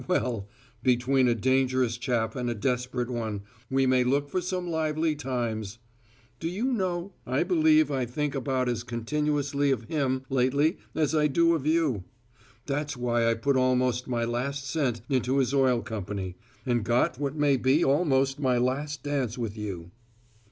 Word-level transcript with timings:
"Well 0.07 0.49
between 0.81 1.27
a 1.27 1.35
dangerous 1.35 1.95
chap 1.95 2.35
and 2.35 2.49
a 2.49 2.55
desperate 2.55 3.11
one, 3.11 3.43
we 3.69 3.85
may 3.85 4.03
look 4.03 4.31
for 4.31 4.41
some 4.41 4.67
lively 4.67 5.15
times! 5.15 5.77
Do 6.39 6.49
you 6.49 6.73
know, 6.73 7.13
I 7.27 7.43
believe 7.43 7.91
I 7.91 8.07
think 8.07 8.33
about 8.33 8.67
as 8.67 8.81
continuously 8.81 9.69
of 9.69 9.83
him, 9.83 10.23
lately, 10.27 10.79
as 10.95 11.13
I 11.13 11.27
do 11.27 11.53
of 11.53 11.67
you. 11.67 12.03
That's 12.65 12.97
why 12.97 13.29
I 13.29 13.35
put 13.35 13.55
almost 13.55 14.07
my 14.07 14.25
last 14.25 14.67
cent 14.67 15.01
into 15.07 15.37
his 15.37 15.53
oil 15.53 15.83
company, 15.83 16.35
and 16.65 16.83
got 16.83 17.19
what 17.19 17.35
may 17.35 17.55
be 17.55 17.85
almost 17.85 18.39
my 18.39 18.57
last 18.57 19.03
dance 19.03 19.37
with 19.37 19.55
you!" 19.55 19.91